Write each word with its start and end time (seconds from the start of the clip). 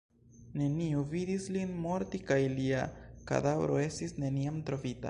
Neniu 0.61 1.03
vidis 1.11 1.45
lin 1.57 1.75
morti 1.85 2.23
kaj 2.33 2.39
lia 2.57 2.83
kadavro 3.33 3.81
estis 3.89 4.19
neniam 4.27 4.61
trovita. 4.71 4.99